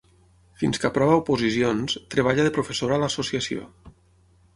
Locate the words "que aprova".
0.83-1.17